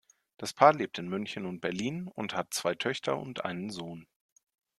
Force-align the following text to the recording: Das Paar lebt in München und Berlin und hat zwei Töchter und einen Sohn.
Das 0.39 0.51
Paar 0.51 0.73
lebt 0.73 0.97
in 0.97 1.07
München 1.07 1.45
und 1.45 1.59
Berlin 1.61 2.07
und 2.07 2.33
hat 2.33 2.55
zwei 2.55 2.73
Töchter 2.73 3.19
und 3.19 3.45
einen 3.45 3.69
Sohn. 3.69 4.07